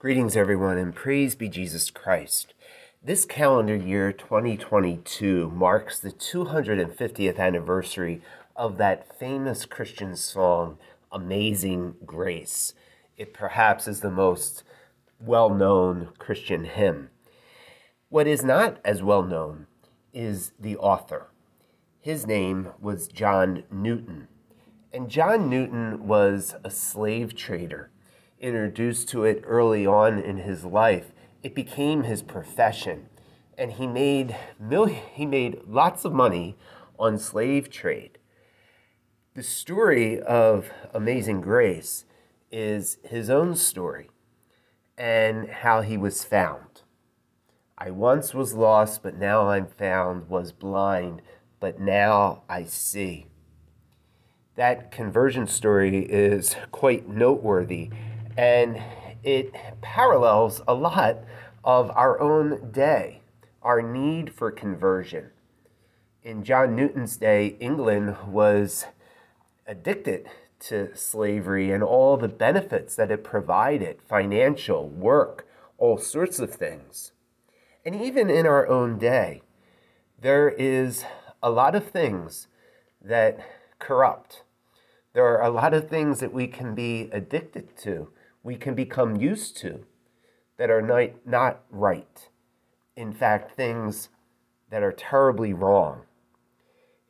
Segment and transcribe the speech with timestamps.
[0.00, 2.54] Greetings, everyone, and praise be Jesus Christ.
[3.04, 8.22] This calendar year, 2022, marks the 250th anniversary
[8.56, 10.78] of that famous Christian song,
[11.12, 12.72] Amazing Grace.
[13.18, 14.62] It perhaps is the most
[15.20, 17.10] well known Christian hymn.
[18.08, 19.66] What is not as well known
[20.14, 21.26] is the author.
[22.00, 24.28] His name was John Newton.
[24.94, 27.90] And John Newton was a slave trader
[28.40, 33.08] introduced to it early on in his life, it became his profession.
[33.56, 36.56] And he made, mil- he made lots of money
[36.98, 38.18] on slave trade.
[39.34, 42.04] The story of Amazing Grace
[42.50, 44.10] is his own story
[44.98, 46.82] and how he was found.
[47.78, 51.22] I once was lost, but now I'm found, was blind,
[51.60, 53.26] but now I see.
[54.56, 57.90] That conversion story is quite noteworthy
[58.36, 58.82] and
[59.22, 61.18] it parallels a lot
[61.64, 63.20] of our own day,
[63.62, 65.30] our need for conversion.
[66.22, 68.86] In John Newton's day, England was
[69.66, 70.28] addicted
[70.60, 75.46] to slavery and all the benefits that it provided financial, work,
[75.78, 77.12] all sorts of things.
[77.84, 79.42] And even in our own day,
[80.20, 81.04] there is
[81.42, 82.46] a lot of things
[83.00, 83.40] that
[83.78, 84.42] corrupt.
[85.14, 88.10] There are a lot of things that we can be addicted to
[88.42, 89.84] we can become used to
[90.56, 92.28] that are not, not right.
[92.96, 94.08] In fact, things
[94.70, 96.02] that are terribly wrong.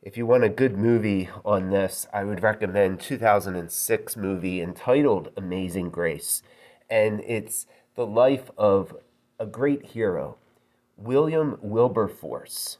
[0.01, 5.91] If you want a good movie on this, I would recommend 2006 movie entitled Amazing
[5.91, 6.41] Grace.
[6.89, 8.95] And it's the life of
[9.39, 10.37] a great hero,
[10.97, 12.77] William Wilberforce,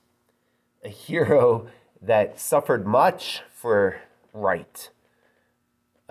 [0.83, 1.67] a hero
[2.01, 4.01] that suffered much for
[4.33, 4.89] right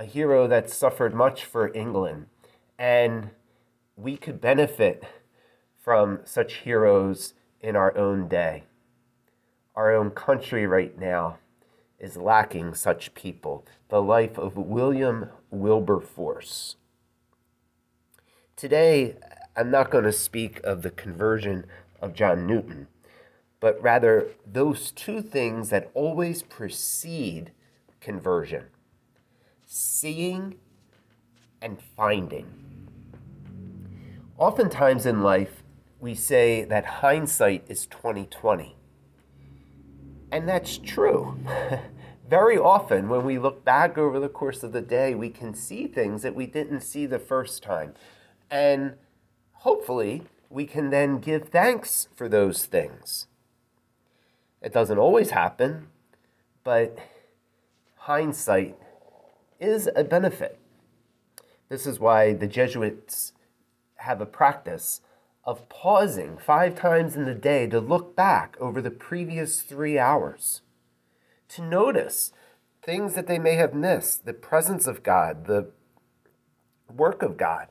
[0.01, 2.25] a hero that suffered much for England.
[2.81, 3.33] And
[3.95, 5.05] we could benefit
[5.79, 8.65] from such heroes in our own day.
[9.77, 11.37] Our own country right now
[11.99, 13.67] is lacking such people.
[13.91, 16.77] The life of William Wilberforce.
[18.57, 19.17] Today,
[19.55, 21.67] I'm not going to speak of the conversion
[22.01, 22.87] of John Newton,
[23.61, 27.51] but rather those two things that always precede
[28.01, 28.69] conversion
[29.67, 30.57] seeing
[31.61, 32.70] and finding.
[34.41, 35.63] Oftentimes in life,
[36.01, 38.75] we say that hindsight is 2020.
[40.33, 41.39] And that's true.
[42.29, 45.87] Very often, when we look back over the course of the day, we can see
[45.87, 47.93] things that we didn't see the first time.
[48.51, 48.95] And
[49.53, 53.27] hopefully, we can then give thanks for those things.
[54.63, 55.89] It doesn't always happen,
[56.65, 56.99] but
[57.95, 58.79] hindsight
[59.61, 60.59] is a benefit.
[61.69, 63.35] This is why the Jesuits
[64.01, 65.01] have a practice
[65.45, 70.63] of pausing five times in the day to look back over the previous three hours,
[71.49, 72.33] to notice
[72.83, 75.71] things that they may have missed, the presence of God, the
[76.93, 77.69] work of God,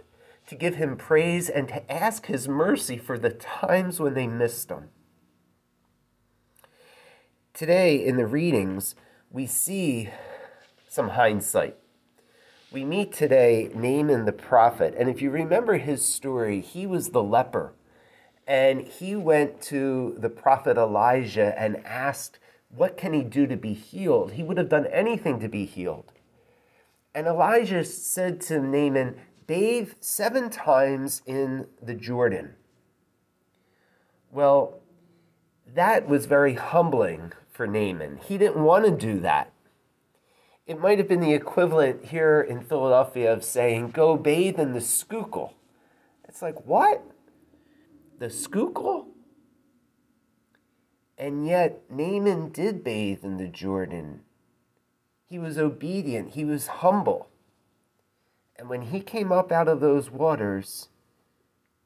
[0.47, 4.69] to give Him praise and to ask His mercy for the times when they missed
[4.69, 4.89] Him.
[7.53, 8.95] Today, in the readings,
[9.31, 10.09] we see
[10.87, 11.78] some hindsight.
[12.71, 17.23] We meet today Naaman the prophet, and if you remember his story, he was the
[17.23, 17.73] leper.
[18.45, 22.37] And he went to the prophet Elijah and asked,
[22.69, 24.33] What can he do to be healed?
[24.33, 26.11] He would have done anything to be healed.
[27.15, 32.53] And Elijah said to Naaman, Bathe seven times in the Jordan.
[34.31, 34.79] Well,
[35.73, 38.19] that was very humbling for Naaman.
[38.27, 39.53] He didn't want to do that
[40.69, 44.79] it might have been the equivalent here in Philadelphia of saying, go bathe in the
[44.79, 45.55] Schuylkill.
[46.27, 47.03] It's like, what?
[48.19, 49.07] The Schuylkill?
[51.17, 54.21] And yet, Naaman did bathe in the Jordan.
[55.25, 57.29] He was obedient, he was humble.
[58.55, 60.89] And when he came up out of those waters,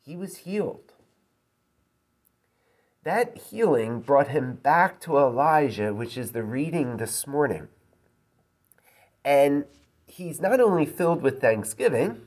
[0.01, 0.91] he was healed.
[3.05, 7.69] That healing brought him back to Elijah, which is the reading this morning.
[9.25, 9.65] And
[10.05, 12.21] he's not only filled with thanksgiving,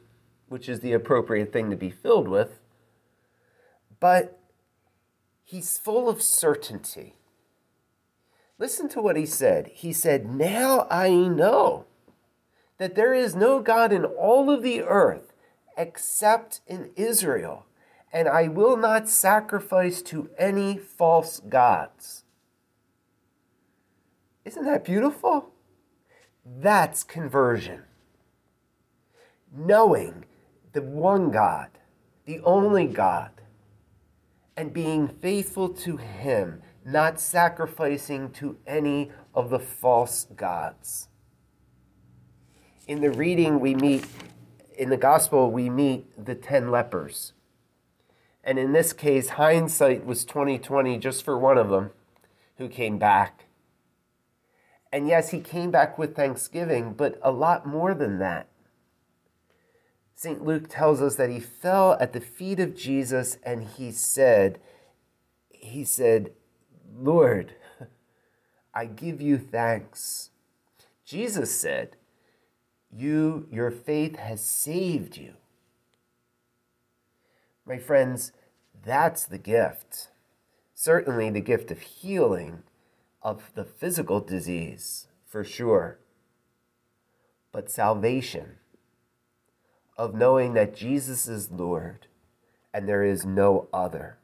[0.48, 2.60] which is the appropriate thing to be filled with,
[4.00, 4.38] but
[5.44, 7.14] he's full of certainty.
[8.58, 9.70] Listen to what he said.
[9.74, 11.84] He said, Now I know
[12.78, 15.32] that there is no God in all of the earth
[15.76, 17.66] except in Israel,
[18.12, 22.24] and I will not sacrifice to any false gods.
[24.44, 25.52] Isn't that beautiful?
[26.46, 27.82] That's conversion.
[29.52, 30.24] Knowing
[30.72, 31.70] the one God,
[32.24, 33.30] the only God,
[34.56, 41.08] and being faithful to Him, not sacrificing to any of the false gods.
[42.86, 44.06] In the reading, we meet,
[44.78, 47.32] in the gospel, we meet the 10 lepers.
[48.44, 51.90] And in this case, hindsight was 2020 just for one of them
[52.58, 53.45] who came back.
[54.92, 58.48] And yes, he came back with thanksgiving, but a lot more than that.
[60.14, 60.42] St.
[60.42, 64.58] Luke tells us that he fell at the feet of Jesus and he said,
[65.50, 66.32] he said,
[66.98, 67.54] Lord,
[68.74, 70.30] I give you thanks.
[71.04, 71.96] Jesus said,
[72.90, 75.34] you, your faith has saved you.
[77.66, 78.32] My friends,
[78.84, 80.08] that's the gift.
[80.74, 82.62] Certainly the gift of healing
[83.26, 85.98] of the physical disease, for sure.
[87.50, 88.58] But salvation,
[89.96, 92.06] of knowing that Jesus is Lord
[92.72, 94.18] and there is no other.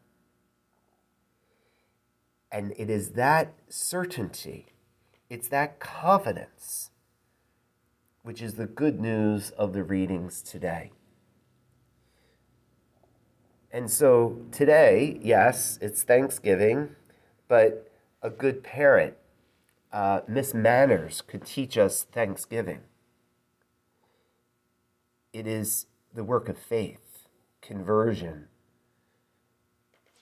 [2.53, 4.67] And it is that certainty,
[5.29, 6.91] it's that confidence,
[8.23, 10.93] which is the good news of the readings today.
[13.73, 16.91] And so today, yes, it's Thanksgiving,
[17.49, 17.92] but
[18.23, 19.15] a good parent,
[19.93, 22.81] uh, Miss Manners, could teach us Thanksgiving.
[25.33, 27.27] It is the work of faith,
[27.61, 28.49] conversion,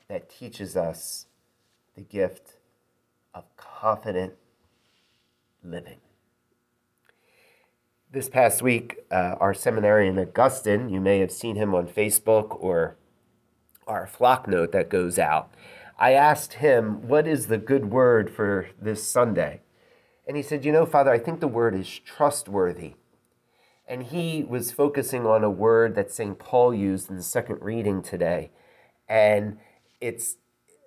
[0.09, 1.27] that teaches us
[1.95, 2.57] the gift
[3.35, 4.35] of confident
[5.63, 5.99] living.
[8.11, 12.97] This past week, uh, our seminarian Augustine, you may have seen him on Facebook or
[13.87, 15.53] our Flocknote that goes out.
[16.01, 19.61] I asked him, What is the good word for this Sunday?
[20.27, 22.95] And he said, You know, Father, I think the word is trustworthy.
[23.87, 26.39] And he was focusing on a word that St.
[26.39, 28.51] Paul used in the second reading today.
[29.09, 29.59] And
[30.01, 30.37] it's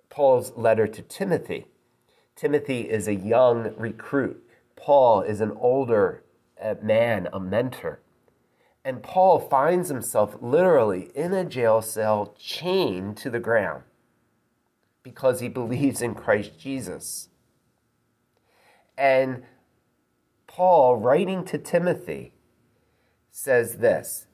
[0.09, 1.67] Paul's letter to Timothy.
[2.35, 4.43] Timothy is a young recruit,
[4.75, 6.23] Paul is an older
[6.59, 7.99] uh, man, a mentor.
[8.83, 13.83] And Paul finds himself literally in a jail cell, chained to the ground
[15.03, 17.29] because he believes in Christ Jesus.
[18.97, 19.43] And
[20.47, 22.33] Paul, writing to Timothy,
[23.31, 24.27] says this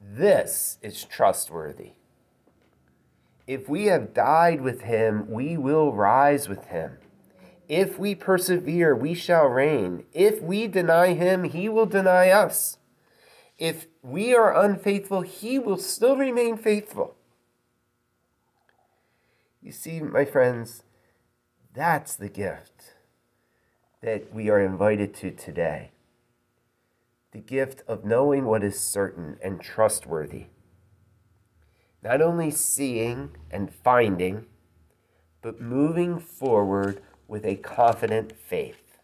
[0.00, 1.92] This is trustworthy.
[3.46, 6.98] If we have died with him, we will rise with him.
[7.68, 10.04] If we persevere, we shall reign.
[10.12, 12.78] If we deny him, he will deny us.
[13.58, 17.16] If we are unfaithful, he will still remain faithful.
[19.62, 20.82] You see, my friends,
[21.72, 22.94] that's the gift
[24.02, 25.92] that we are invited to today.
[27.30, 30.46] The gift of knowing what is certain and trustworthy.
[32.02, 34.46] Not only seeing and finding,
[35.40, 38.98] but moving forward with a confident faith.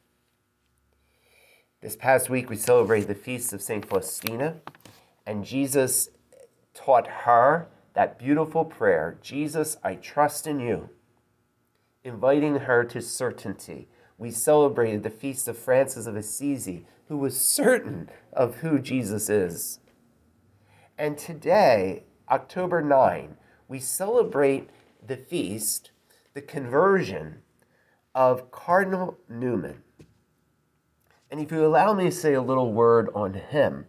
[1.81, 3.89] This past week, we celebrated the feast of St.
[3.89, 4.57] Faustina,
[5.25, 6.11] and Jesus
[6.75, 7.69] taught her
[7.99, 10.91] that beautiful prayer Jesus, I trust in you,
[12.05, 13.89] inviting her to certainty.
[14.17, 19.81] We celebrated the feast of Francis of Assisi, who was certain of who Jesus is.
[20.97, 23.37] And today, October 9,
[23.67, 24.71] we celebrate
[25.05, 25.91] the feast,
[26.35, 27.39] the conversion
[28.15, 29.83] of Cardinal Newman.
[31.33, 33.87] And if you allow me to say a little word on him,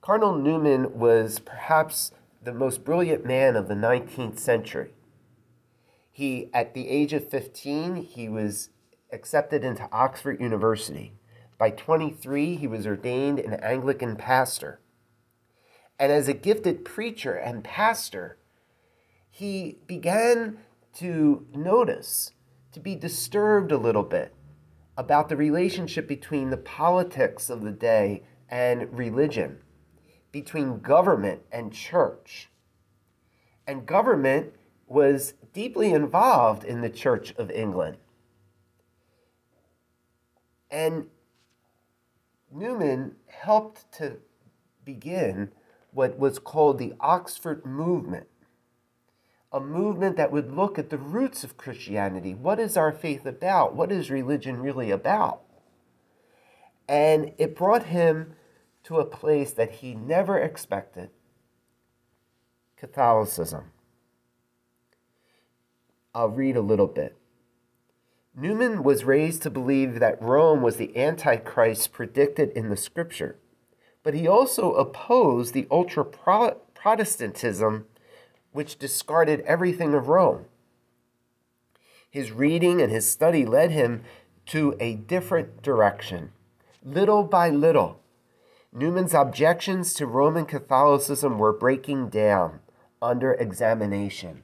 [0.00, 2.12] Cardinal Newman was perhaps
[2.46, 4.92] the most brilliant man of the 19th century.
[6.12, 8.70] He, at the age of 15, he was
[9.12, 11.12] accepted into Oxford University.
[11.58, 14.80] By 23, he was ordained an Anglican pastor.
[15.98, 18.38] And as a gifted preacher and pastor,
[19.28, 20.58] he began
[20.98, 22.30] to notice,
[22.70, 24.32] to be disturbed a little bit
[24.96, 29.58] about the relationship between the politics of the day and religion,
[30.36, 32.50] between government and church.
[33.66, 34.52] And government
[34.86, 37.96] was deeply involved in the Church of England.
[40.70, 41.06] And
[42.52, 44.18] Newman helped to
[44.84, 45.52] begin
[45.92, 48.26] what was called the Oxford Movement
[49.52, 52.34] a movement that would look at the roots of Christianity.
[52.34, 53.74] What is our faith about?
[53.74, 55.40] What is religion really about?
[56.86, 58.34] And it brought him
[58.86, 61.10] to a place that he never expected
[62.76, 63.72] Catholicism.
[66.14, 67.16] I'll read a little bit.
[68.32, 73.36] Newman was raised to believe that Rome was the Antichrist predicted in the scripture,
[74.04, 77.86] but he also opposed the ultra Protestantism,
[78.52, 80.44] which discarded everything of Rome.
[82.08, 84.04] His reading and his study led him
[84.46, 86.30] to a different direction.
[86.84, 88.00] Little by little,
[88.76, 92.60] Newman's objections to Roman Catholicism were breaking down
[93.00, 94.42] under examination.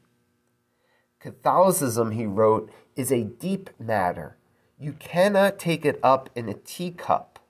[1.20, 4.38] Catholicism, he wrote, is a deep matter.
[4.78, 7.40] You cannot take it up in a teacup.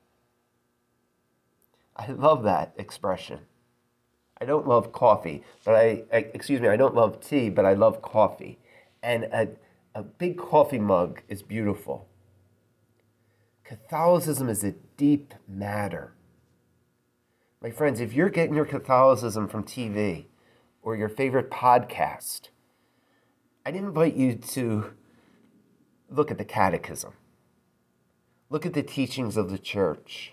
[1.94, 3.42] I love that expression.
[4.40, 7.74] I don't love coffee, but I, I excuse me, I don't love tea, but I
[7.74, 8.58] love coffee.
[9.04, 9.50] And a,
[9.94, 12.08] a big coffee mug is beautiful.
[13.62, 16.14] Catholicism is a deep matter.
[17.62, 20.24] My friends, if you're getting your Catholicism from TV
[20.82, 22.48] or your favorite podcast,
[23.64, 24.94] I'd invite you to
[26.10, 27.12] look at the Catechism,
[28.50, 30.32] look at the teachings of the Church,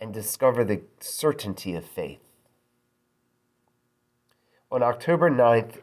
[0.00, 2.18] and discover the certainty of faith.
[4.72, 5.82] On October 9th,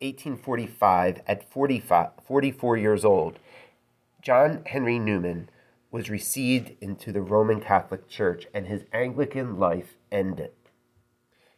[0.00, 3.38] 1845, at 45, 44 years old,
[4.20, 5.48] John Henry Newman
[5.94, 10.50] was received into the Roman Catholic Church and his Anglican life ended.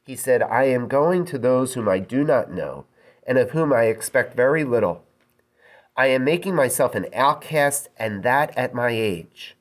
[0.04, 2.84] He said, I am going to those whom I do not know
[3.26, 5.04] and of whom I expect very little.
[5.96, 9.56] I am making myself an outcast, and that at my age.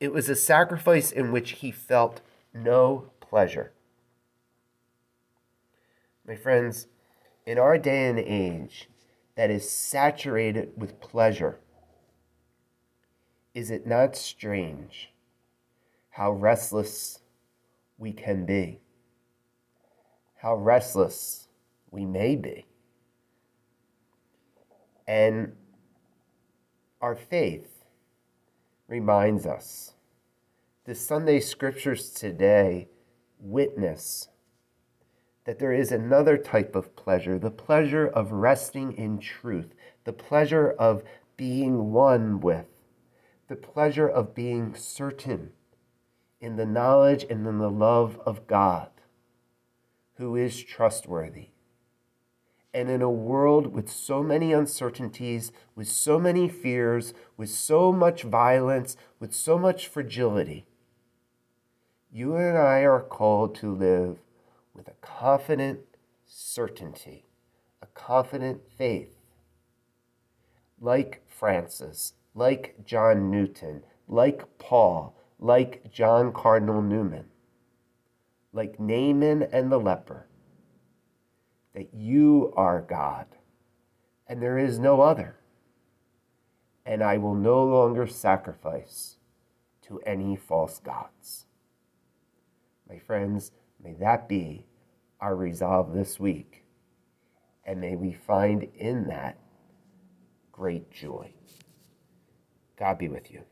[0.00, 2.20] It was a sacrifice in which he felt
[2.52, 3.70] no pleasure.
[6.26, 6.88] My friends,
[7.46, 8.88] in our day and age
[9.36, 11.60] that is saturated with pleasure,
[13.54, 15.10] is it not strange
[16.10, 17.20] how restless
[17.98, 18.80] we can be?
[20.36, 21.48] How restless
[21.90, 22.66] we may be.
[25.06, 25.52] And
[27.00, 27.84] our faith
[28.88, 29.94] reminds us.
[30.84, 32.88] The Sunday scriptures today
[33.38, 34.28] witness
[35.44, 40.70] that there is another type of pleasure the pleasure of resting in truth, the pleasure
[40.70, 41.02] of
[41.36, 42.66] being one with
[43.48, 45.52] the pleasure of being certain
[46.40, 48.88] in the knowledge and in the love of God,
[50.16, 51.48] who is trustworthy.
[52.72, 58.22] And in a world with so many uncertainties, with so many fears, with so much
[58.22, 60.66] violence, with so much fragility,
[62.12, 64.18] you and I are called to live
[64.74, 65.80] with a confident
[66.26, 67.26] certainty,
[67.82, 69.16] a confident faith.
[70.80, 77.26] Like Francis, like John Newton, like Paul, like John Cardinal Newman,
[78.52, 80.28] like Naaman and the leper,
[81.74, 83.26] that you are God
[84.26, 85.36] and there is no other,
[86.86, 89.16] and I will no longer sacrifice
[89.82, 91.46] to any false gods.
[92.88, 94.66] My friends, may that be
[95.20, 96.64] our resolve this week,
[97.64, 99.38] and may we find in that
[100.52, 101.32] great joy.
[102.78, 103.42] God be with you.